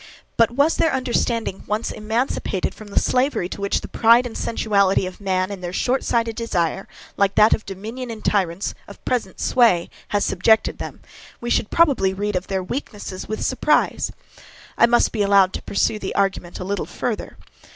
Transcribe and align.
But 0.35 0.49
was 0.49 0.77
their 0.77 0.91
understanding 0.91 1.63
once 1.67 1.91
emancipated 1.91 2.73
from 2.73 2.87
the 2.87 2.99
slavery 2.99 3.47
to 3.49 3.61
which 3.61 3.81
the 3.81 3.87
pride 3.87 4.25
and 4.25 4.35
sensuality 4.35 5.05
of 5.05 5.21
man 5.21 5.51
and 5.51 5.63
their 5.63 5.71
short 5.71 6.03
sighted 6.03 6.35
desire, 6.35 6.87
like 7.17 7.35
that 7.35 7.53
of 7.53 7.67
dominion 7.67 8.09
in 8.09 8.23
tyrants, 8.23 8.73
of 8.87 9.05
present 9.05 9.39
sway, 9.39 9.91
has 10.07 10.25
subjected 10.25 10.79
them, 10.79 11.01
we 11.39 11.51
should 11.51 11.69
probably 11.69 12.15
read 12.15 12.35
of 12.35 12.47
their 12.47 12.63
weaknesses 12.63 13.27
with 13.27 13.45
surprise. 13.45 14.11
I 14.75 14.87
must 14.87 15.11
be 15.11 15.21
allowed 15.21 15.53
to 15.53 15.61
pursue 15.61 15.99
the 15.99 16.15
argument 16.15 16.59
a 16.59 16.63
little 16.63 16.87
farther. 16.87 17.37